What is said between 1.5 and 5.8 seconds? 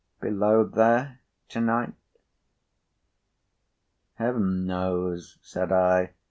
night?" "Heaven knows," said